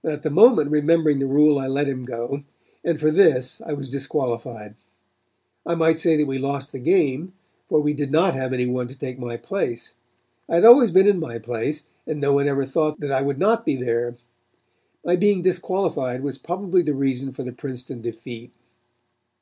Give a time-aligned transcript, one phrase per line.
[0.00, 2.42] But at the moment remembering the rule I let him go,
[2.82, 4.76] and for this I was disqualified.
[5.66, 7.34] I might say that we lost the game,
[7.66, 9.92] for we did not have any one to take my place.
[10.48, 13.38] I had always been in my place and no one ever thought that I would
[13.38, 14.16] not be there.
[15.04, 18.54] My being disqualified was probably the reason for the Princeton defeat.